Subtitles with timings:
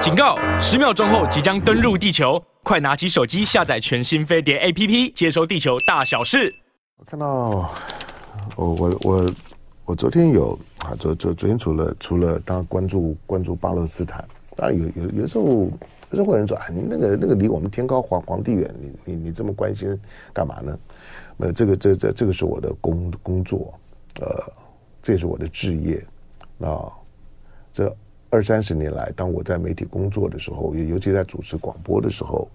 [0.00, 0.38] 警告！
[0.60, 6.54] 十秒钟后即将登陆地球，快拿起手机下载全新飞碟 APP，接收地球大小事。
[6.98, 7.26] 我看到，
[8.54, 9.32] 我我我
[9.86, 14.24] 我昨天有啊，昨昨昨天除了除了当关注关注巴勒斯坦，
[14.56, 19.98] 当然有有有时候有时候会有人说啊，你那个那个离我们天高皇皇帝远，你你你这么关心
[20.32, 20.78] 干嘛呢？
[21.36, 23.74] 那这个这这这个是我的工工作，
[24.20, 24.44] 呃，
[25.02, 26.06] 这也是我的职业
[26.60, 26.86] 啊，
[27.72, 27.94] 这。
[28.30, 32.48] 二三十年来，当我在媒体工作的时候，尤尤其在主持广播的时候，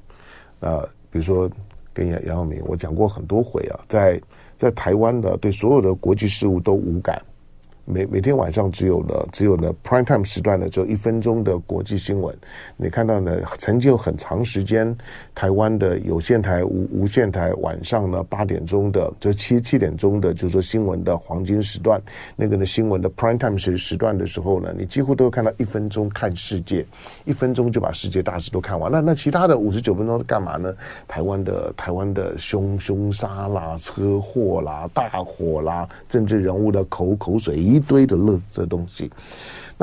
[0.60, 1.50] 啊，比如说
[1.94, 4.22] 跟杨杨耀明，我讲过很多回啊，在
[4.56, 7.22] 在台湾的对所有的国际事务都无感。
[7.86, 12.34] 每每天晚上只有呢，只有呢 prime time 时段呢，只有一分钟的国际新闻。
[12.78, 14.96] 你看到呢，曾经有很长时间，
[15.36, 22.02] 台湾的有线台、无无线台晚上呢八点钟的，就七七点钟的，就是说新闻的黄金时段，
[22.38, 26.86] 那个呢新闻的 prime time 时时段的时候呢，你几乎都会看到一分钟看世界，
[27.26, 28.90] 一分钟就把世界大事都看完。
[28.90, 30.74] 那那其他的五十九分钟是干嘛呢？
[31.06, 37.73] 台湾的台湾的凶凶杀啦、车祸啦、大火啦、政治人物的口口水。
[37.74, 39.10] 一堆的垃圾东西。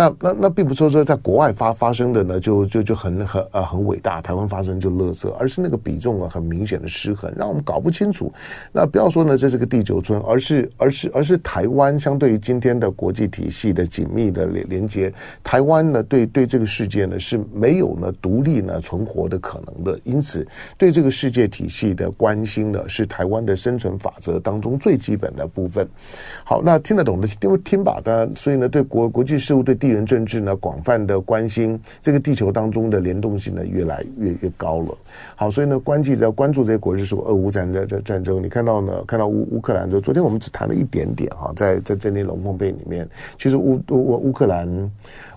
[0.01, 8.33] 那那那并不说说在国外发发生的呢，就就就很很呃很伟大，台湾发生就乐色，而是那个比重啊很明显的失衡，让我们搞不清楚。
[8.73, 15.13] 那不要说呢，这是个第九村，而是而是而是台湾相对于今天的国际体系的紧密的连连接，
[15.45, 25.87] 台湾呢对对这个世界呢是没有呢独立呢存活的可能的，因此对这个世界体系的关心呢是台湾的生存法则当中最基本的部分。
[26.43, 34.97] 好，那听得懂的听听吧，当然，所以呢对国国际事务对地缘政治呢，广泛的关心这个地球当中的联动性呢，越来越越高了。
[35.37, 44.91] 好，所以呢，关注在关注这些国际事务，俄乌战争战战争，你看到呢，看到乌乌克兰，就昨天我们只谈了一点点哈，在在这里龙凤配里面，其实乌乌乌克兰。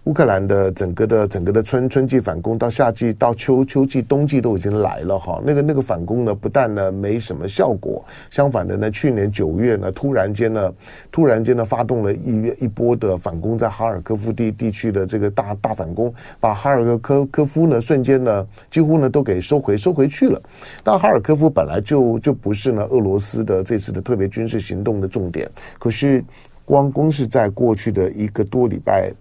[0.05, 10.73] 乌克兰的整个的整个的春春季反攻到夏季到秋秋季冬季都已经来了哈，那个那个反攻呢，不但呢没什么效果，相反的呢，去年九月呢，突然间呢，
[11.09, 20.41] 突然间呢发动了一一波的反攻，在哈尔科夫地地区的这个大大反攻，把哈尔科科夫呢瞬间呢几乎呢都给收回收回去了。
[20.83, 25.49] 但哈尔科夫本来就就不是呢俄罗斯的这次的特别军事行动的重点，
[25.79, 26.23] 可是
[26.65, 29.13] 光光是在过去的一个多礼拜。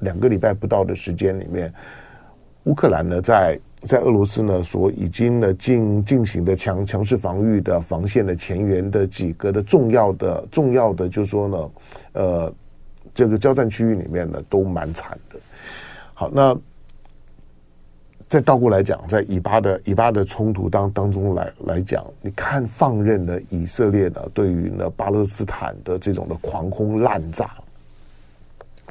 [0.00, 1.74] 两个礼拜不到的时间里面，
[2.66, 11.70] 乌克兰呢，在在俄罗斯呢所已经呢进进行的强强势防御的防线的前沿的几个的重要的重要的，就是说呢，
[12.12, 12.54] 呃，
[13.14, 15.38] 这个交战区域里面呢都蛮惨的。
[16.14, 16.56] 好，那
[18.28, 27.50] 再倒过来讲，在以巴的以巴的冲突当当中来来讲，你看放任的以色列呢，对于呢巴勒斯坦的这种的狂轰滥炸。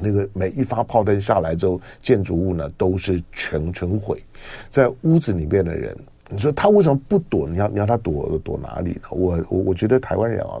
[0.00, 4.22] 那个每一发炮弹下来之后，建筑物呢都是全全毁。
[4.70, 5.96] 在屋子里面的人，
[6.30, 7.48] 你说他为什么不躲？
[7.48, 9.08] 你要你要他躲躲哪里呢？
[9.10, 10.60] 我我我觉得台湾人啊，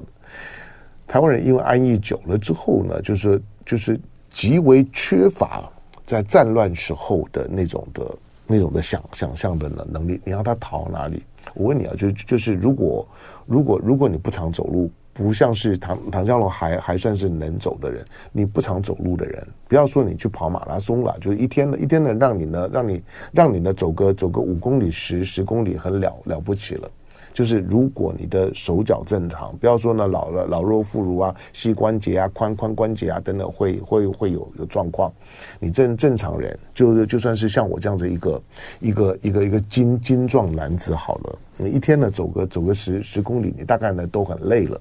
[1.08, 3.98] 台湾人因为安逸久了之后呢，就是就是
[4.30, 5.68] 极为缺乏
[6.06, 8.14] 在战乱时候的那种的
[8.46, 10.20] 那种的想想象的能能力。
[10.22, 11.24] 你要他逃哪里？
[11.54, 13.08] 我问你啊，就就是如果
[13.46, 14.88] 如果如果你不常走路。
[15.14, 23.02] 不像是唐唐家龙还还算是能走的人，你不常走路的人，不要说你去跑马拉松了，就是一天的一天的让你呢，让你
[23.32, 26.88] 让你呢走个走个五公里十十公里很了了不起了。
[27.32, 35.12] 就是如果你的手脚正常，不要说呢老了老弱妇孺啊，膝关节啊、髋髋关节啊等等会会会有有状况。
[35.58, 38.42] 你正正常人，就是就算是像我这样子一个
[38.80, 44.80] 一个一个一个精精壮男子好了，你一天呢走个走个十十公里，你大概呢都很累了。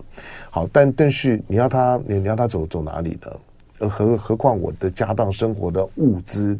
[0.49, 3.31] 好，但但是你要他你你要他走走哪里呢？
[3.79, 6.57] 呃，何何况我的家当生活的物资，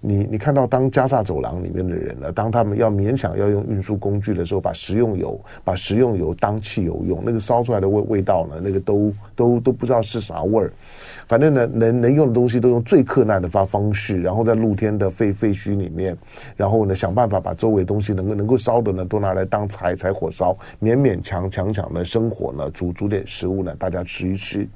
[0.00, 10.72] 你你看到当加萨走廊里面的人呢，当他们要勉强要用运输工具的时候，把食用油把食用油当汽油用，那个烧出来的味味道呢，那个都都都不知道是啥味儿。
[11.26, 16.16] 反正呢，能能用的东西都用最克难的发方式，然后在露天的废废墟里面，
[16.56, 24.68] 然后呢想办法把周围东西能够能够烧的呢，都拿来当柴柴火烧，勉勉强强强的生活呢，煮煮点食物呢，大家吃一吃。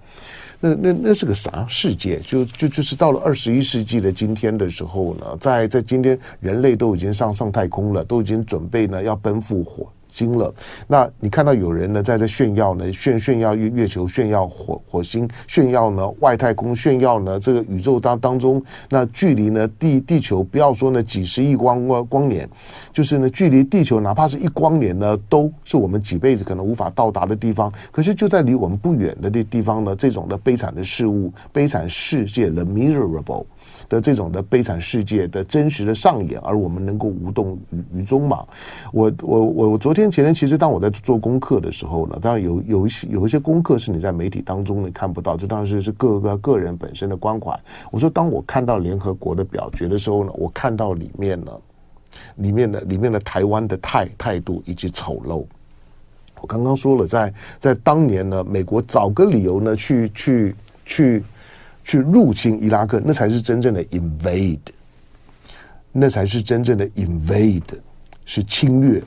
[0.64, 2.20] 那那那是个啥世界？
[2.20, 10.54] 就就就是到了二十一世纪的今天的时候呢，在在今天人类都已经上上太空了，都已经准备呢要奔赴火星了，
[10.86, 22.48] 那你看到有人呢在这炫耀呢炫炫耀月月球炫耀火火星炫耀呢外太空炫耀呢这个宇宙当当中那距离呢地地球不要说呢几十亿光光光年，
[22.92, 27.72] 就是呢距离地球哪怕是一光年呢都是我们几辈子可能无法到达的地方。
[27.90, 33.46] 可是就在离我们不远的地地方呢，这种的悲惨的事物悲惨世界 The Miserable
[33.92, 38.42] 的这种的悲惨世界的真实的上演，而我们能够无动于于衷嘛？
[38.90, 47.54] 我我我我昨天前天其实当我在做功课的时候呢，当然有有一些有一些功课是你在媒体当中你看不到，这当然是是各个个人本身的关怀。
[47.90, 51.52] 我说，当我看到联合国的表决的时候呢，我看到里面呢，
[52.36, 55.44] 里面的里面的台湾的态态度以及丑陋。
[56.40, 60.56] 我刚刚说了，在在当年呢，美国找个理由呢，去去
[60.86, 61.22] 去
[61.84, 64.58] 去入侵伊拉克，那才是真正的 invade，
[65.90, 67.62] 那才是真正的 invade，
[68.24, 69.02] 是侵略。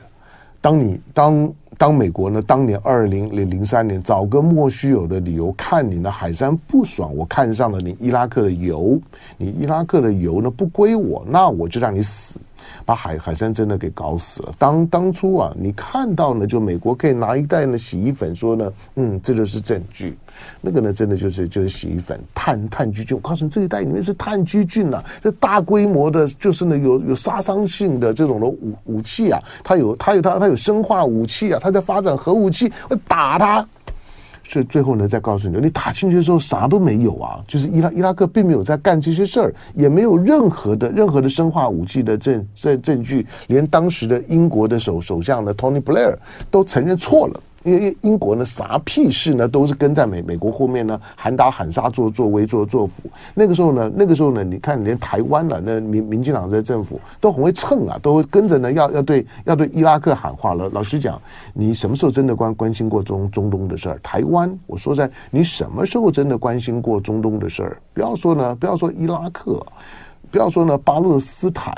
[0.62, 9.00] 当你当当美国呢，当年二零零零三年找个莫须有的理由，看你的海山不爽，我看上了你伊拉克的油，
[9.38, 12.40] 你伊拉克的油呢不归我，那我就让你死。
[12.86, 14.54] 把海海山真的给搞死了。
[14.58, 20.18] 当当初啊，你看到呢，就美国可以拿一袋呢洗衣粉，说呢，嗯，这就是证据。
[20.60, 23.16] 那个呢，真的就是就是洗衣粉，炭炭疽菌。
[23.16, 33.66] 我告诉你，这一袋里面是炭疽菌啊，这大规模的，就是呢有有杀伤性的这种的武武器啊，它有它有它它有生化武器啊，它在发展核武器，我打它。
[34.48, 46.16] 所以最后呢，再告诉你，你打进去的时候啥都没有啊，就是伊拉伊拉克并没有在干这些事儿，也没有任何的任何的生化武器的证证证据，连当时的英国的首首相呢，Tony Blair
[46.52, 47.42] 都承认错了。
[47.66, 53.10] 因为英国呢，啥屁事呢，都是跟在美美国后面呢，喊打喊杀，做作威作作福。
[53.34, 60.70] 那个时候呢，那个时候呢，你看连台湾了，那民民进党在政府都很会蹭啊，都跟着呢，要要对要对伊拉克喊话了。
[60.70, 61.20] 老实讲，
[61.54, 64.00] 你什么时候真的关关心过中中东的事儿？
[64.04, 67.82] 台湾，我说在，你什么时候真的关心过中东的事儿？
[67.96, 69.66] 不要说呢，不要说伊拉克，
[70.30, 71.74] 不要说呢，巴勒斯坦。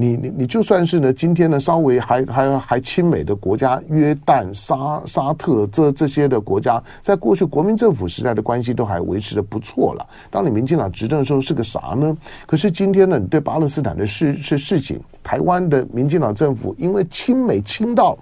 [0.00, 10.08] 你你你就算是呢，今天呢稍微还还还亲美的国家，约旦、沙沙特这这些的国家，在过去国民政府时代的关系都还维持的不错了。
[10.30, 12.16] 当你民进党执政的时候是个啥呢？
[12.46, 18.16] 可是今天呢，你对巴勒斯坦的事事事情，台湾的民进党政府因为亲美亲到。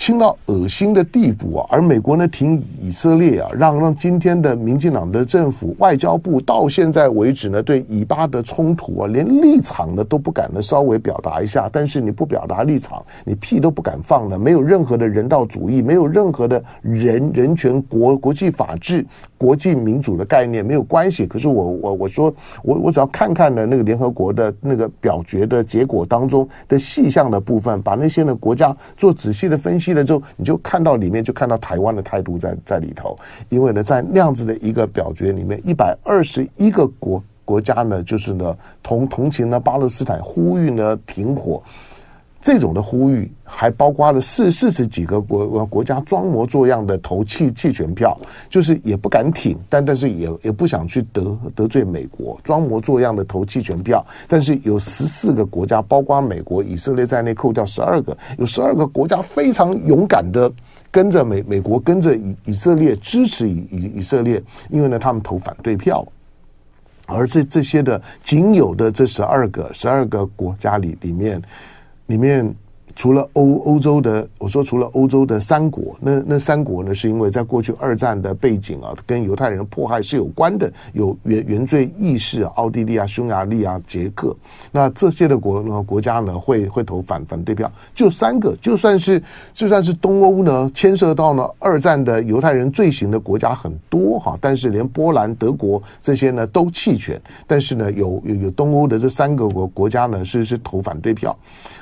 [0.00, 1.66] 亲到恶心的地步啊！
[1.68, 11.68] 而美国呢，挺以色列啊，让让今天的民进党的政府外交部到现在为止呢，对以巴的冲突啊，连立场呢都不敢呢稍微表达一下。
[11.70, 19.04] 但是你不表达立场，你屁都不敢放的，没有任何的人道主义，没有任何的人人权、国国际法治、
[19.36, 21.26] 国际民主的概念，没有关系。
[21.26, 22.32] 可是我我我说
[22.62, 29.89] 我我只要看看呢那个联合国的那个表决的结果当中的细项的部分，把那些呢国家做仔细的分析。
[29.92, 33.18] 了之后，你就看到里面，就看到台湾的态度在在里头。
[33.48, 41.62] 因为呢，在那样子的一个表决里面，一百二十一个国国家呢，就是呢同同情呢巴勒斯坦，呼吁呢停火。
[42.42, 54.02] 这种的呼吁还包括了四四十几个国国家装模作样的投弃弃权票，就是也不敢挺，但但是也也不想去得得罪美国，装模作样的投弃权票。
[54.26, 60.50] 但是有十四个国家，包括美国、以色列在内，扣掉十二个，有十二个国家非常勇敢的
[60.90, 66.02] 跟着美美国，跟着以以色列支持以以以色列，因为呢他们投反对票，
[67.04, 71.38] 而这这些的仅有的这十二个十二个国家里里面。
[72.10, 72.56] 里面
[73.00, 84.36] 除了欧欧洲的，我说除了欧洲的三国，那那三国呢，是因为在过去二战的背景啊，跟犹太人迫害是有关的，有原原罪意识，奥地利啊、匈牙利啊、捷克，
[84.70, 89.22] 那这些的国呢国家呢会会投反反对票，就三个，就算是
[89.54, 101.34] 就算是东欧呢，牵涉到呢二战的犹太人罪行的国家很多哈，但是连波兰、德国这些呢都弃权，但是呢有有有东欧的这三个国国家呢是是投反对票。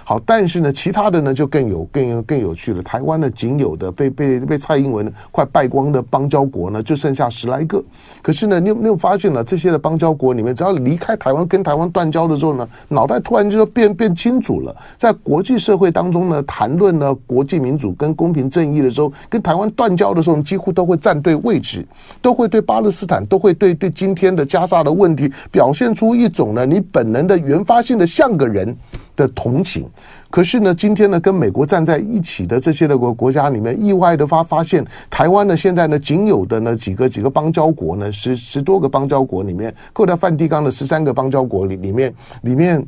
[0.04, 2.82] 好，但是呢，其他的呢就更有更有更有趣了。
[2.82, 7.82] 台湾呢，仅有的被被被蔡英文快败光的邦交国呢，就剩下十来个。
[8.22, 14.74] 可是呢，你有没有发现了这些的邦交国里面，只要离开台湾跟台湾断交的时候呢，脑袋突然就变变清楚了。
[14.96, 21.86] 在国际社会当中呢，谈论呢国际民主跟公平正义的时候，跟台湾断交的时候，几乎都会站对位置，
[22.20, 28.76] 都会对巴勒斯坦，都会对对今天的加沙的问题表现出一种呢你本能的原发性的像个人
[29.16, 29.88] 的同情，
[30.30, 42.86] 可是呢，今天呢，跟美国站在一起的这些的国国家里面，意外的发发现，台湾呢，现在呢，仅有的呢几个几个邦交国呢，十十多个邦交国里面，扣掉梵蒂冈的十三个邦交国里里面，里面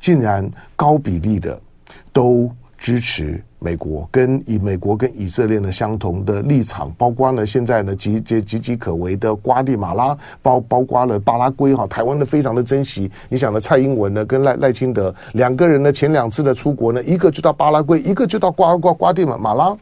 [0.00, 1.58] 竟然高比例的
[2.12, 3.40] 都支持。
[3.62, 13.10] 美国跟以美国跟以色列呢相同的立场，包括呢现在呢岌岌岌岌可危的瓜地马拉，包包括了巴拉圭哈，台湾呢非常的珍惜。
[13.28, 19.76] 你想呢，蔡英文呢跟赖赖清德两个人呢前两次的出国呢，一个就到巴拉圭，一个就到瓜瓜瓜地马马拉。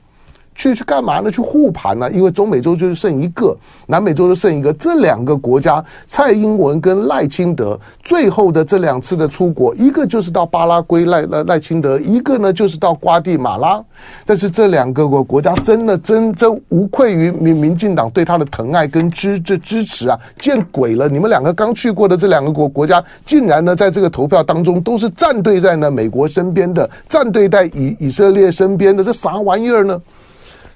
[0.58, 1.30] 去去干嘛呢？
[1.30, 2.10] 去护盘呢？
[2.10, 13.80] 因为中美洲就是剩一个，南美洲就剩一个，这两个国家，蔡英文跟赖清德最后的这两次的出国，一个就是到巴拉圭赖赖赖清德，一个呢就是到瓜地马拉。
[14.26, 20.18] 但是这两个国国家真的真真无愧于民民进党对他的疼爱跟支这支持啊！
[20.40, 21.08] 见鬼了！
[21.08, 30.00] 你们两个刚去过的这两个国国家，竟然呢在这个投票当中都是站队在呢美国身边的，站队在以以色列身边的，这啥玩意儿呢？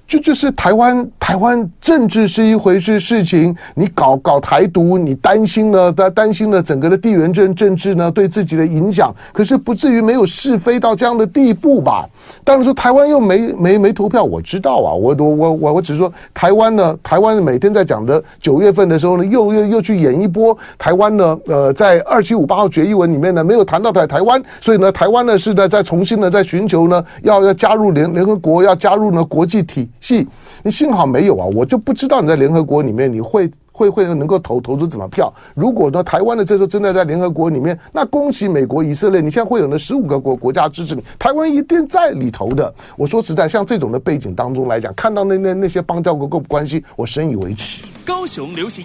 [0.06, 5.90] 就就是台湾，台湾政治是一回事事情，你搞搞台独，你担心呢？
[5.90, 12.06] 担担心了整个的地缘政政治呢对自己的影响，可是不至于没有是非到这样的地步吧？
[12.44, 29.88] 当然说台湾又没没没投票，我知道啊，我我我我我只是说台湾呢，台湾每天在讲的九月份的时候呢，又又又去演一波台湾呢，呃，在二七五八号决议文里面呢没有谈到台台湾，所以呢，台湾呢是在在重新的在寻求呢要要加入联联合国，要加入呢国际体。
[30.02, 30.26] 系，
[30.64, 35.32] 你幸好没有啊，我就不知道你在联合国里面你会会会能够投投出怎么票。
[35.54, 42.74] 如果呢，台湾的这时候真的在联合国里面，那恭喜美国、以色列，你现在会有那十五个国国家支持你，台湾一定在里头的。
[42.96, 47.84] 我说实在，像这种的背景当中来讲，看到那那那些邦交国关关系，我深以为耻。
[48.04, 48.84] 高雄流行，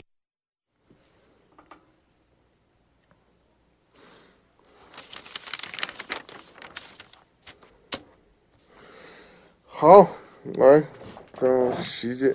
[9.66, 10.08] 好，
[10.58, 10.84] 来。
[11.40, 12.34] 到习近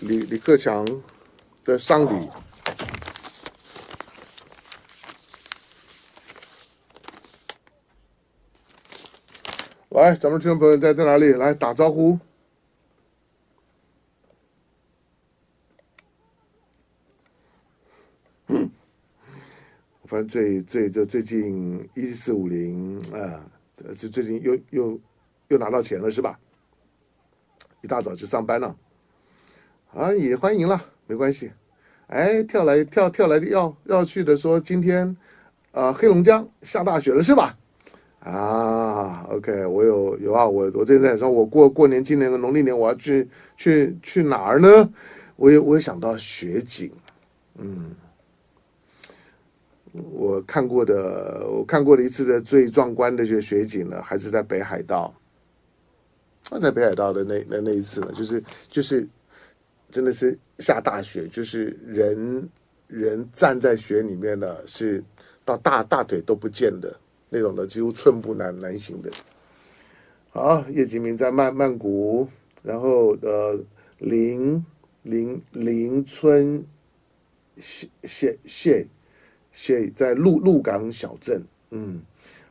[0.00, 0.82] 李李克强
[1.62, 2.30] 的丧礼，
[9.90, 11.32] 来，咱们听众朋友在在哪里？
[11.32, 12.18] 来打招呼。
[18.46, 18.70] 嗯，
[20.04, 23.44] 反正最最就最近一四五零啊，
[23.76, 25.00] 这最近又又
[25.48, 26.40] 又拿到钱了是吧？
[27.80, 28.76] 一大早就上班了，
[29.94, 31.52] 啊，也欢迎了，没关系。
[32.08, 35.16] 哎，跳来跳跳来的要要去的，说今天，
[35.72, 37.56] 呃，黑龙江下大雪了是吧？
[38.20, 44.90] 啊，OK，我有有啊，我我最近在说，我过过年，今年的农历年我要去去去哪儿呢？
[45.36, 46.90] 我也我也想到雪景，
[47.58, 47.94] 嗯，
[49.92, 55.14] 我看过的，我看过的一次的最壮观的这个雪景呢，还是在北海道。
[56.50, 59.06] 那在北海道的那那那一次呢，就是就是
[59.90, 62.48] 真的是下大雪，就是人
[62.86, 65.02] 人站在雪里面呢，是
[65.44, 69.10] 到大大腿都不见的那种的，几乎寸步难难行的。
[70.30, 72.26] 好，叶吉明在曼曼谷，
[72.62, 73.58] 然后呃
[73.98, 74.64] 林
[75.02, 76.64] 林林村
[77.56, 78.86] 谢谢谢
[79.52, 82.00] 谢在鹿鹿港小镇，嗯。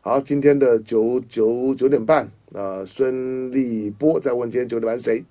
[0.02, 5.24] 好，今天的九九九点半，那、孙立波在问今天九点半谁？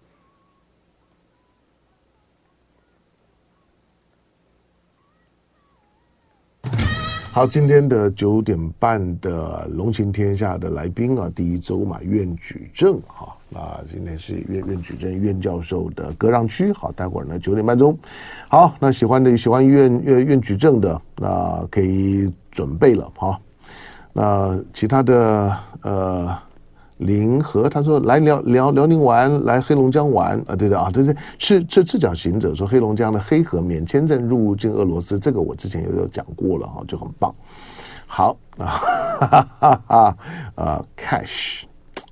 [7.33, 17.99] 好，今天的九点半的龙行天下的来宾啊，第一周嘛，苑举正哈，啊，今天是苑苑举正苑教授的割让区，好，待会儿呢九点半钟，
[18.49, 23.39] 好，那喜欢的喜欢苑苑苑举正的，那可以准备了，哈。
[24.15, 26.39] 那其他的呃，
[26.99, 37.35] 临河他说来辽辽辽宁玩，来黑龙江玩啊，对对啊，对对，赤赤赤脚行者说黑龙江的黑河免签证入境俄罗斯，这个我之前也有讲过了哈，就很棒。
[38.07, 40.17] 好啊，哈哈哈哈
[40.55, 41.65] 啊，cash。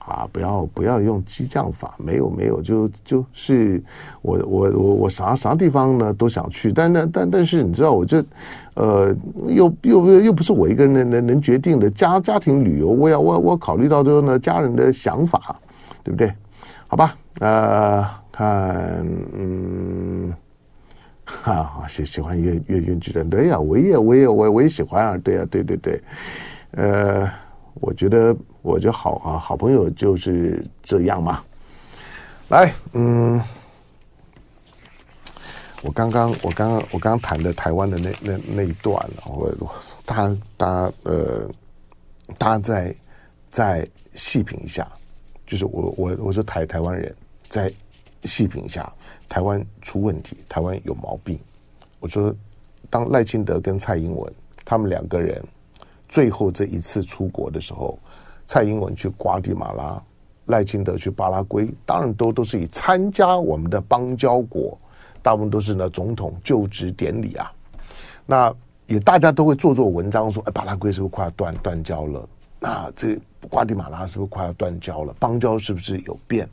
[0.06, 3.82] 啊，不要不要用激将法，没有没有，就就是
[4.22, 8.22] 我我我我啥啥地方呢都想去，但但但但是你知道，我就
[8.74, 9.14] 呃
[9.46, 15.56] 又又又又不是我一个人能能能决定的家家庭旅游，我要我我考虑到之后呢家人的想法，
[16.02, 16.32] 对不对？
[16.86, 19.04] 好吧，呃，看
[19.36, 20.32] 嗯，
[21.24, 26.00] 哈，喜喜欢越越越剧的，对呀，我也我也我我也喜欢啊，对呀，对对对，
[26.72, 27.28] 呃，
[27.74, 28.34] 我觉得。
[28.64, 31.44] 我就好啊，好朋友就是这样嘛。
[32.48, 33.38] 来，嗯，
[35.82, 39.52] 我刚刚我刚刚我刚刚谈的台湾的那那那一段，我
[40.06, 41.46] 大家大家呃，
[42.38, 42.96] 大家再
[43.50, 44.90] 再细品一下，
[45.46, 47.14] 就是我我我说台台湾人
[47.50, 47.70] 再
[48.22, 48.90] 细品一下，
[49.28, 51.38] 台湾出问题，台湾有毛病。
[52.00, 52.34] 我说，
[52.88, 54.32] 当赖清德跟蔡英文
[54.64, 55.44] 他们两个人
[56.14, 57.98] 最后这一次出国的时候。
[58.46, 60.02] 蔡英文去瓜地马拉，
[60.44, 64.78] 赖清德去巴拉圭，当然都都是以参加我们的邦交国，
[65.22, 67.50] 大部分都是呢总统就职典礼啊。
[68.26, 68.54] 那
[68.86, 72.28] 也大家都会做做文章说，哎，巴拉圭是不是快要断断交了？
[72.60, 73.18] 那这
[73.48, 75.14] 瓜地马拉是不是快要断交了？
[75.18, 76.46] 邦交是不是有变？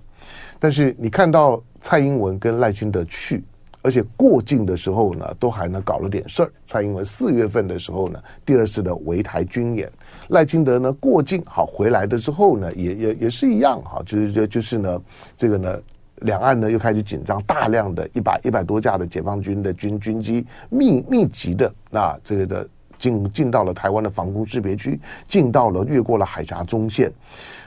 [0.60, 3.44] 但是你看到蔡英文跟赖清德去，
[3.82, 6.52] 而且过境的时候呢，都还能搞了点事儿。
[6.66, 9.92] 蔡英文四月份的时候呢，第二次的围台军演，
[10.30, 15.02] 赖清德呢过境好回来的之后呢，也也也是一样哈，就是就就是呢，
[15.36, 15.80] 这个呢。
[16.24, 22.70] 两岸呢又开始紧张，大量的一百一百多架的解放军的军军机密密集的那这个的
[23.00, 27.12] 进进到了台湾的防空识别区，进到了越过了海峡中线。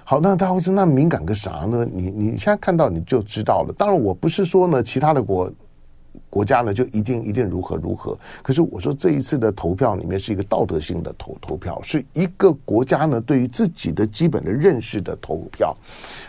[0.04, 1.84] 好，那大家会说那敏感个啥呢？
[1.92, 3.74] 你你现在看到你就知道了。
[3.76, 5.52] 当然，我不是说呢其他的国。
[6.30, 8.16] 国家呢就一定一定如何如何？
[8.42, 15.76] 可是我说这一次的投票里面是一个道德性的投投票，是一个国家呢对于自己的基本的认识的投票。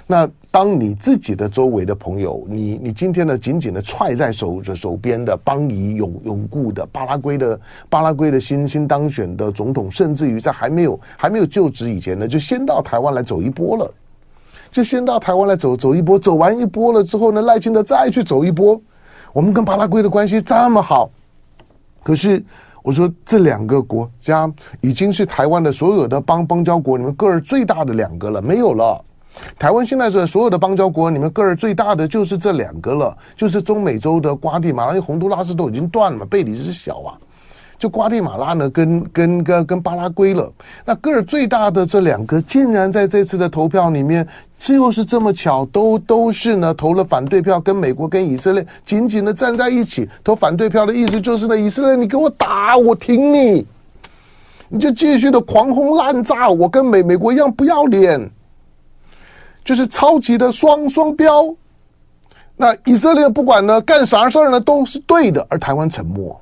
[0.05, 13.91] 那当你自己的周围的朋友，你你今天呢紧紧的踹在手手边的邦谊永永固的巴拉圭的巴拉圭的新新当选的总统，甚至于在还没有还没有就职以前呢，就先到台湾来走一波了，
[14.71, 18.79] 就先到台湾来走走一波，走完一波了之后呢，赖清德再去走一波。
[19.35, 21.09] 我们跟巴拉圭的关系这么好，
[22.01, 22.41] 可是
[22.81, 24.49] 我说这两个国家
[24.79, 29.03] 已经是台湾的所有的邦邦交国里面个儿最大的两个了，没有了。
[29.59, 37.19] 台湾现在是所有的邦交国里面个儿最大的就是这两个了，就是中美洲的瓜地马拉，因为洪都拉斯都已经断了嘛，贝里是小啊。
[37.77, 40.51] 就瓜地马拉呢，跟跟跟跟巴拉圭了，
[40.85, 44.25] 那个儿最大的这两个，竟然在这次的投票里面，
[44.57, 50.09] 就是这么巧，都都是呢投了反对票，跟美国跟以色列紧紧的站在一起。
[50.23, 53.65] 投反对票的意思就是呢，以色列你给我打，我挺你，
[54.69, 58.29] 你就继续的狂轰滥炸，我跟美美国一样不要脸，
[59.65, 61.53] 就是超级的双双标。
[62.55, 66.39] 那以色列不管呢干啥事儿呢都是对的，而台湾沉默。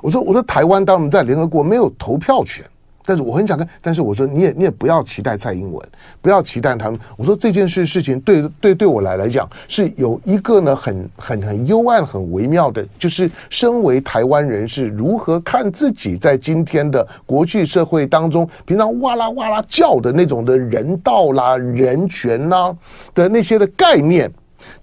[0.00, 2.64] 我说，我说台湾当然在联合国没有投票权，
[3.04, 3.68] 但是我很想看。
[3.80, 5.88] 但是我说你也你也不要期待蔡英文，
[6.20, 7.00] 不要期待他们。
[7.16, 22.76] 我说这件事事情对对对我来来讲是有一个呢很很很幽暗很微妙的，就是身为台湾人是如何看自己在今天的国际社会当中，平常哇啦哇啦叫的那种的人道啦、人权啦
[23.14, 24.30] 的那些的概念。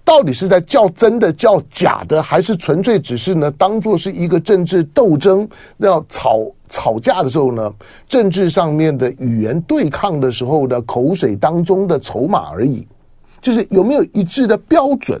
[0.06, 3.50] 到底是在叫真的叫假的，还是纯粹只是呢？
[3.50, 5.46] 当做是一个政治斗争，
[5.78, 7.74] 要吵吵架的时候呢？
[8.08, 12.86] 政治上面的语言对抗的时候的口水当中的筹码而已，
[13.42, 15.20] 就是有没有一致的标准？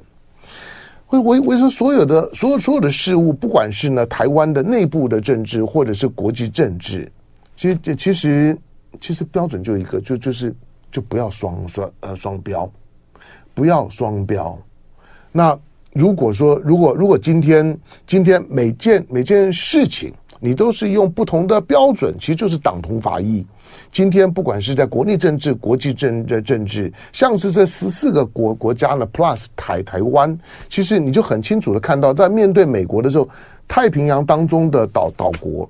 [1.08, 7.10] 我我我说所有的所有所有的事物，不管是呢台湾的内部的政治，或者是国际政治，
[7.56, 8.56] 其实其实
[9.00, 10.54] 其实标准就一个，就就是
[10.92, 12.70] 就不要双双呃双标。
[13.52, 14.56] 不要双标。
[15.36, 15.58] 那
[15.92, 23.44] 如果说，如果如果今天今天每件每件事情你都是用不同的标准，其实就是党同伐异。
[23.92, 30.38] 今天不管是在国内政治、国际政的政治，像是这十四个国国家呢，plus 台台湾，
[30.70, 33.28] 其实你就很清楚的看到，在面对美国的时候，
[33.68, 35.68] 太平洋当中的岛岛国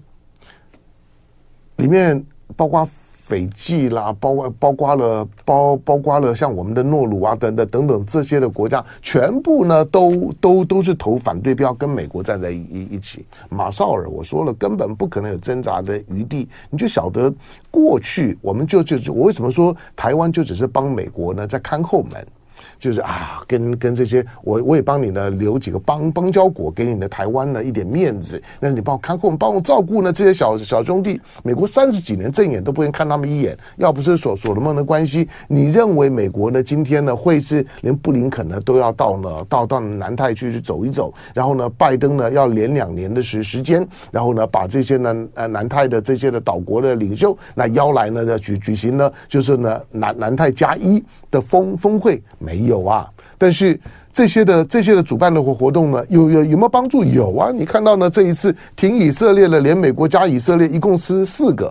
[1.78, 2.24] 里面，
[2.54, 2.88] 包括。
[3.26, 13.26] 斐济啦，包括包括了包包括了像我们的诺鲁啊等等等等这些的国家，全部呢都都都是投反对票，跟美国站在一一起。
[13.48, 16.48] 马绍尔我说了，根本不可能有挣扎的余地。
[16.70, 17.34] 你就晓得
[17.68, 22.24] 过去，我们就就我为什么说台湾就只是帮美国呢，在看后门。
[22.78, 28.42] 就是啊，跟跟这些，我我也帮你呢留几个邦邦交国，给你的台湾呢一点面子。
[28.60, 31.20] 但是你帮我看护，帮我照顾呢这些小小兄弟。
[31.42, 33.56] 美国三十几年正眼都不愿看他们一眼。
[33.76, 51.02] 要不是所所罗门的关系，你认为美国呢今天呢会是连布林肯呢都要到呢到到南太去去走一走，然后呢拜登呢要连两年的时时间，然后呢把这些呢呃南太的这些的岛国的领袖那邀来呢要举举行呢就是呢南南太加一
[51.36, 53.78] 的峰峰会没有啊，但是
[54.10, 57.04] 这些的这些的主办的活活动呢，有有有没有帮助？
[57.04, 61.70] 有啊，你看到呢，这一次挺以色列的，连美国加以色列，一共是四个，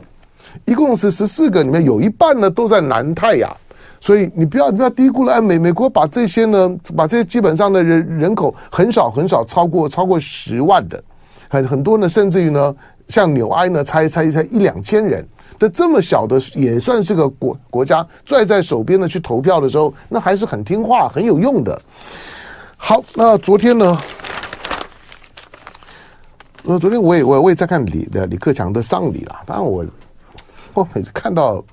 [0.65, 3.51] 一共是十四个，里面有一半呢都在南太呀。
[3.99, 11.03] 所以你不要不要低估了，哎，美美国把这些呢，把这些基本上的人人口很少很少超过超过十万的，
[11.49, 12.75] 很很多呢，甚至于呢，
[13.07, 15.27] 像纽埃呢，才才才一两千人。
[15.57, 21.81] 的这么小的也算是个国国家，拽在手边的去投票的时候，那还是很听话、很有用的。
[22.77, 23.97] 好，那昨天呢？
[26.63, 29.35] 呃，昨天我也我我也在看李的李克强的丧礼了。
[29.45, 29.85] 当然我
[30.73, 31.63] 我每次看到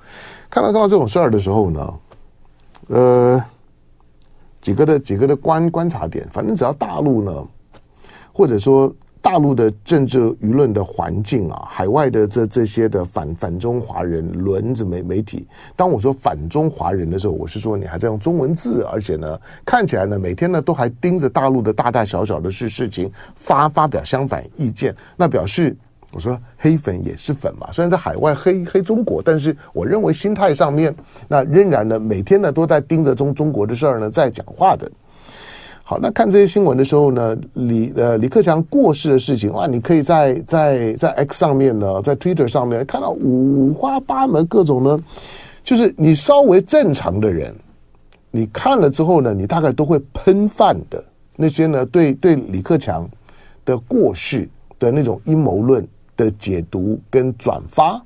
[0.50, 1.94] 看到看到这种事儿的时候呢，
[2.88, 3.44] 呃，
[4.60, 7.44] 几个的几个的观观察点，反正只要大陆呢，
[8.34, 25.74] 或者说大陆的政治舆论的环境啊，海外的这这些的反反中华人轮子媒媒体，当我说反中华人的时候，我是说你还在用中文字，而且呢，看起来呢，每天呢都还盯着大陆的大大小小的事事情发发表相反意见，那表示
[26.10, 30.92] 我说黑粉也是粉嘛，虽然在海外黑黑中国，但是我认为心态上面，
[31.28, 34.90] 那仍然呢每天呢都在盯着中中国的事儿呢在讲话的。
[35.84, 44.98] 好，那看这些新闻的时候呢，李呃李克强过世的事情哇，你可以在在在 X 上面呢，在 Twitter 上面看到五花八门各种呢，
[45.64, 47.52] 就是你稍微正常的人，
[48.30, 51.02] 你看了之后呢，你大概都会喷饭的
[51.36, 53.06] 那些呢，对对李克强
[53.64, 58.00] 的过世的那种阴谋论的解读跟转发。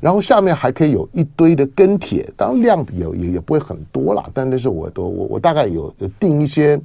[0.00, 6.78] 然后下面还可以有一堆的跟帖，当然量也也也不会很多啦，但那是我我我大概有定一些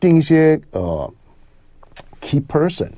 [0.00, 1.12] 定一些呃
[2.20, 2.88] key person，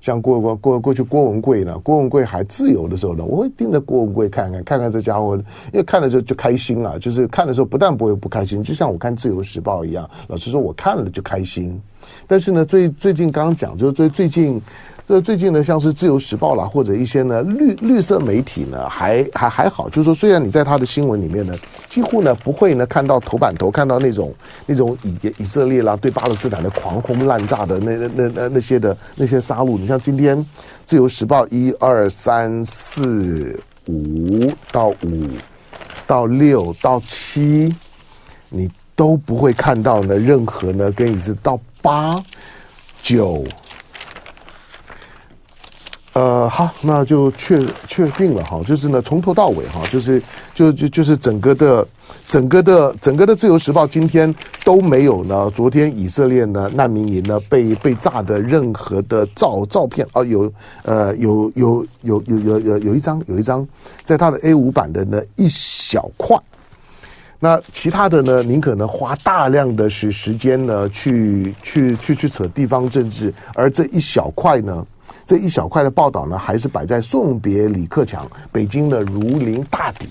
[0.00, 11.78] 像过过过过去郭文贵呢，郭文贵还自由的时候呢，我会盯着郭文贵看看看看这家伙，因为看了就就开心了，就是看的时候不但不会不开心，就像我看自由时报一样，老实说我看了就开心，
[12.26, 14.60] 但是呢最最近刚刚讲就是最最近。
[15.08, 19.88] 这最近呢，像是《自由时报》啦，或者一些呢绿绿色媒体呢，还还还好。
[19.88, 21.54] 就是说，虽然你在他的新闻里面呢，
[21.88, 24.34] 几乎呢不会呢看到头版头看到那种
[24.66, 29.78] 那种以以色列啦对巴勒斯坦的狂轰滥炸的那那那那些的那些杀戮。
[29.78, 30.36] 你像今天
[30.84, 35.26] 《自由时报》一二三四五到五
[36.06, 37.74] 到六到七，
[38.50, 42.22] 你都不会看到呢任何呢跟以色列到八
[43.02, 43.42] 九。
[46.18, 50.20] 呃，好，那就确确定了哈，就是呢，从头到尾哈，就是
[50.52, 51.86] 就就就是整个的
[52.26, 60.52] 整个的整个的自由时报今天都没有呢，昨天以色列呢难民营呢被被炸的任何的照照片啊，有
[60.82, 63.64] 呃有有有有有有有一张有一张
[64.02, 66.36] 在他的 A 五版的呢一小块，
[67.38, 74.84] 那其他的呢，您可能花大量的时时间呢去去去去扯地方政治，而这一小块呢。
[75.28, 80.08] 这一小块的报道呢，还是摆在送别李克强，北京的如临大敌。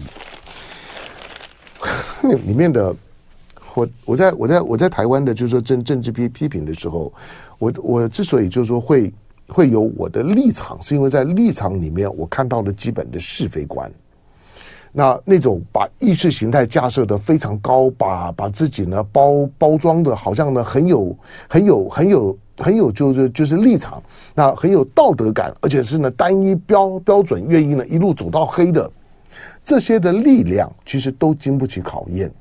[2.45, 2.95] 里面的
[3.73, 7.12] 我，我在我在我在台湾的，就是说政政治批批评的时候，
[7.58, 9.12] 我我之所以就是说会
[9.47, 13.91] 会有我的立场，是因为在立场里面我看到了基本的是非观。
[14.91, 21.17] 那那种把意识形态架设的非常高，把把自己呢包包装的，好像呢很有
[21.49, 22.38] 很有很有。
[22.58, 24.02] 很有就是就是立场，
[24.34, 28.89] 那很有道德感，而且是呢单一标标准，愿意呢一路走到黑的
[29.63, 32.32] 这些的力量，其实都经不起考验。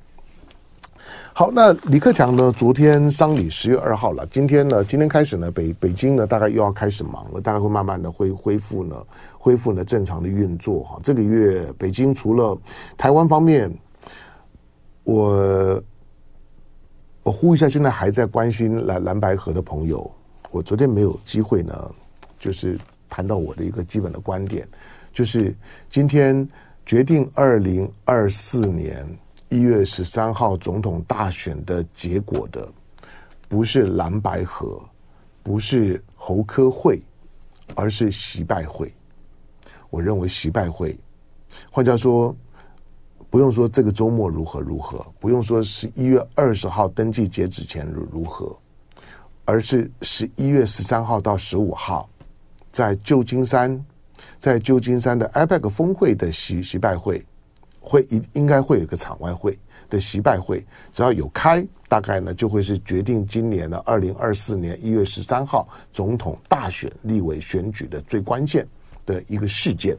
[1.35, 8.97] 好，那李克强呢，昨天丧礼十月二号了，今天呢，今天开始呢，北北京呢，大概又要开始忙了，大概会慢慢的恢恢复呢，
[9.39, 10.99] 恢复呢正常的运作哈。
[11.03, 12.57] 这个月北京除了
[12.97, 13.71] 台湾方面，
[15.05, 15.83] 我。
[17.27, 20.09] 我呼一下，现在还在关心蓝蓝白河的朋友，
[20.53, 21.93] 我昨天没有机会呢，
[22.39, 24.65] 就是谈到我的一个基本的观点，
[25.13, 25.53] 就是
[25.91, 26.49] 今天
[26.87, 29.05] 决定二零二四年
[29.49, 32.73] 一月十三号总统大选的结果的，
[33.49, 34.81] 不是蓝白河，
[35.43, 37.03] 不是侯科会，
[37.75, 38.89] 而是习拜会。
[39.91, 40.97] 我认为习拜会，
[41.73, 42.37] 换句话说。
[43.29, 48.57] 不用说这个周末如何如何，不用说十一月二十号登记截止前如如何，
[49.45, 52.09] 而是十一月十三号到十五号，
[52.73, 53.85] 在旧金山，
[54.39, 57.23] 在旧金山的 APEC 峰会的习习拜会，
[57.81, 59.59] 会应应该会有个场外会
[59.91, 68.67] 的习拜会，只要有开，大概呢就会是决定今年的二零二四年一月十三号总统大选、立委选举的最关键
[69.05, 69.97] 的一个事件。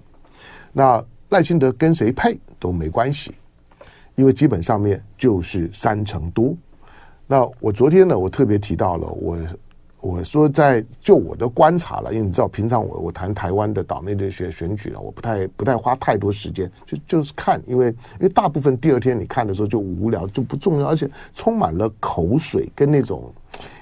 [0.72, 1.04] 那。
[1.30, 3.34] 赖清德跟谁配都没关系，
[4.16, 6.56] 因为基本上面就是三成多。
[7.26, 9.38] 那我昨天呢，我特别提到了，我
[10.00, 23.34] 我说在就我的观察了，因为你知道，平常我我谈台湾的岛内的选选举呢，我不太不太花太多时间，就就是看，因为因为大部分第二天你看的时候就无聊，就不重要，而且充满了口水跟那种。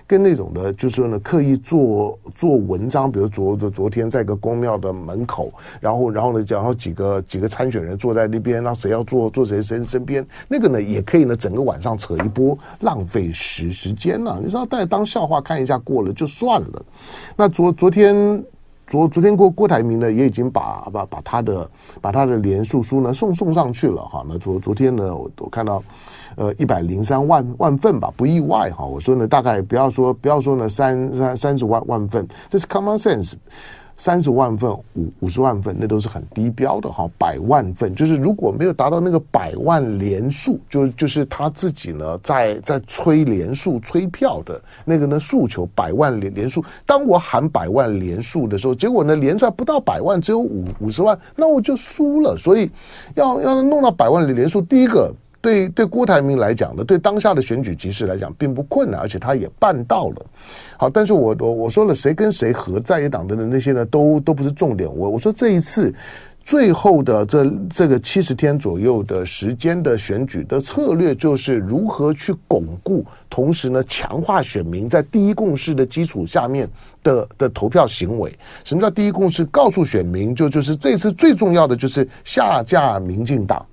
[0.07, 14.39] 跟那种的，就是说呢，刻意做做文章，比如昨昨天在一个公庙的门口，然后然后呢，然后几个几个参选人坐在那边，那谁要坐坐谁身身边，那个呢也可以呢，整个晚上扯一波，浪费时时间了。
[14.43, 16.85] 你说大家当笑话看一下过了就算了。
[17.35, 18.43] 那昨昨天
[18.87, 21.69] 昨昨天郭郭台铭呢也已经把把把他的
[22.01, 24.23] 把他的连署书呢送送上去了哈。
[24.27, 25.83] 那昨昨天呢，我我看到
[26.35, 28.85] 呃一百零三万万份吧，不意外哈。
[28.85, 33.33] 我说呢，大概不要说不要说呢三三三十万万份，这是 common sense。
[33.97, 37.09] 三十万份、五五十万份，那都是很低标的哈。
[37.17, 46.63] 百万份，就是如果没有达到那个百万连数，就就是他自己呢在在催连数、催票的那个呢诉求百万连连数。
[46.85, 52.37] 当我喊百万连数的时候，结果呢连出来不到百万，只有五五十万，那我就输了。
[52.37, 52.69] 所以
[53.15, 55.13] 要要弄到百万连连署，第一个。
[55.45, 60.25] 对对，郭台铭来讲呢，对当下的选举局势来讲并不困难，而且他也办到了。
[60.75, 64.89] 好，但是我我我说了，谁跟谁合，在野党的那些呢，都都不是重点。
[64.89, 65.93] 我我说这一次
[66.43, 76.67] 最后的这这个七十天左右的时间的选举的策略，就是如何去巩固，同时呢强化选民在第一共识的基础下面
[77.03, 78.33] 的的投票行为。
[78.63, 79.45] 什么叫第一共识？
[79.45, 83.63] 告诉选民，就就是这次最重要的就是下架民进党。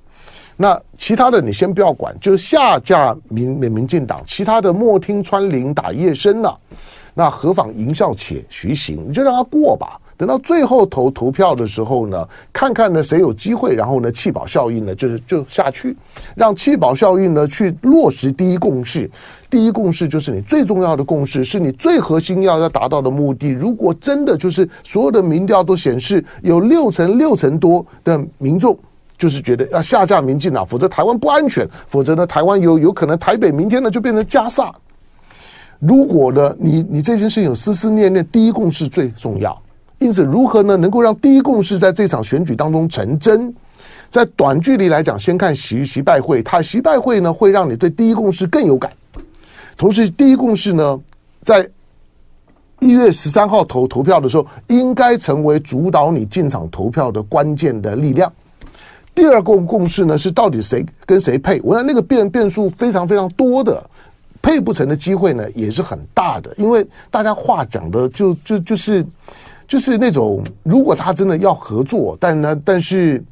[0.62, 6.56] 那其他的你先不要管，就下架民民民进党，其他的莫听穿林打叶声了。
[7.14, 10.00] 那何妨吟啸且徐行，你就让他过吧。
[10.16, 15.96] 等到最后投投票的时候呢，看看呢谁有机会，然后呢弃保效应呢就是就下去，
[16.36, 19.10] 让弃保效应呢去落实第一共识。
[19.50, 23.48] 第一共识就是你最重要的共识，是你最核心要要达到的目的。
[23.48, 28.78] 如果真的就是所有的民调都显示有六成六成多的民众。
[29.22, 34.74] 就是觉得要下架民进党，否则台湾不安全，否则呢，台湾有有可能台北明天呢就变成加萨。
[35.78, 39.56] 如果呢，你你这件事情有思思念念，第一共识最重要。
[40.00, 43.54] 因此，如何呢能够让第一共识在这场选举当中成真？
[44.10, 48.90] 在短距离来讲，先看习习拜会，他习拜会呢会让你对第一共识更有感。
[49.76, 51.00] 同时，第一共识呢
[51.44, 51.64] 在
[52.80, 58.32] 一月十三号投投票的时候，应该成为主导你进场投票的关键的力量。
[59.14, 61.60] 第二个共识呢，是到底谁跟谁配？
[61.62, 63.84] 我想那个变变数非常非常多的，
[64.40, 69.04] 配不成的机会呢也是很大的，因为大家话讲的就就就是
[69.68, 73.22] 就是那种，如果他真的要合作，但呢，但是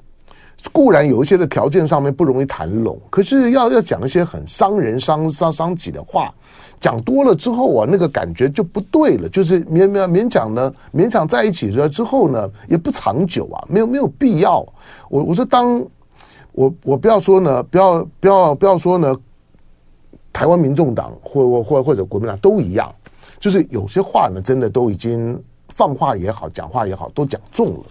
[0.73, 6.33] 固然有一些的条件上面不容易谈拢，可是要要讲一些很伤人伤伤伤己的话。
[6.81, 14.61] 讲多了之后啊，那个感觉就不对了，就是勉勉勉强呢，勉强在一起了之后呢，也不长久啊，没有没有必要。
[15.11, 15.85] 我我说当，
[16.53, 19.14] 我我不要说呢，不要不要不要说呢，
[20.33, 22.90] 台湾民众党或或或者国民党都一样，
[23.38, 25.38] 就是有些话呢，真的都已经
[25.75, 27.85] 放话也好，讲话也好，都讲重了。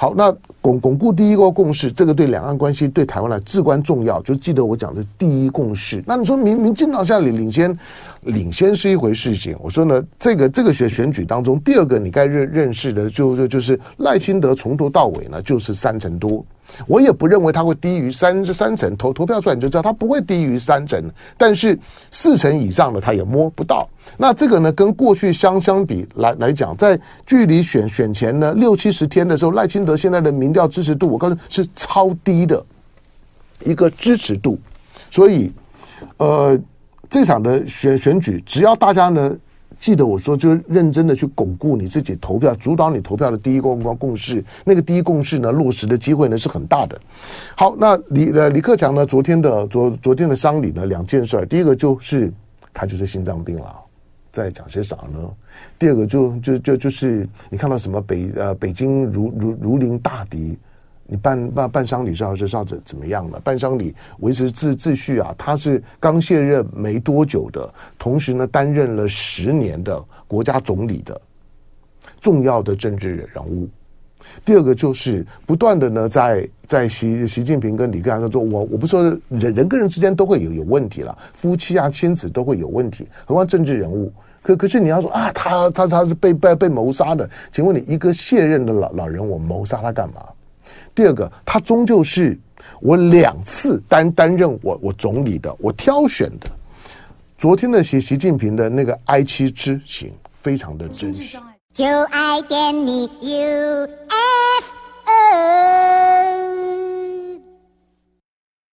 [0.00, 4.18] 好，那巩巩固第一个共识，这个对两岸关系、对台湾来至关重要。
[4.22, 6.02] 就记得我讲的第一共识。
[6.06, 7.78] 那你说民民进党现在领先，
[8.22, 9.54] 领先是一回事情。
[9.60, 16.42] 我说呢，这个这个选选举当中，第二个你该认认识的就，就就就是赖清德从头到尾呢，就是三成多。
[16.86, 21.02] 我也不认为他会低于三三成，投投票出来你就知道他不会低于三成，
[21.36, 21.78] 但是
[22.10, 23.88] 四成以上的他也摸不到。
[24.16, 32.64] 那这个呢，跟过去相相比来来讲，在距离选选前呢六七十天的时候，赖清德现在的民调支持度，我告诉你是超低的
[33.64, 34.58] 一个支持度。
[35.10, 35.52] 所以，
[36.16, 36.58] 呃，
[37.08, 39.36] 这场的选选举，只要大家呢。
[39.80, 44.44] 记得我说，就认真的去巩固你自己投票、主导你投票的第一共共共识。
[44.62, 47.00] 那个第一共识呢，落实的机会呢是很大的。
[47.56, 51.46] 好，那李呃李克强呢，昨天的昨昨天的丧礼呢，两件事儿。
[51.46, 52.30] 第一个就是
[52.74, 53.74] 他就是心脏病了，
[54.30, 55.18] 在讲些啥呢？
[55.78, 60.58] 第二个就就就就是你看到什么北呃北京如如如临大敌。
[61.10, 63.40] 你办办办丧礼是要是要怎怎么样了？
[63.40, 67.68] 办丧礼维持秩秩序啊，他是刚卸任没多久的，
[67.98, 71.20] 同时呢担任了十年的国家总理的
[72.20, 73.68] 重要的政治人物。
[74.44, 84.12] 第二个就是不断的呢在在习习近平跟李克强说，我我不说人人跟人之间都会有有问题了，夫妻啊亲子都会有问题，何况政治人物？
[84.42, 90.22] 可可是你要说啊，他他他是被被被谋杀的，请问你一个卸任的老老人，我谋杀他干嘛？
[90.94, 92.38] 第二个他终究是
[92.80, 96.50] 我两次担担任我我总理的我挑选的。
[97.38, 101.14] 昨天的习习近平的那个 i 七之行非常的真
[101.72, 103.88] 就爱点你 you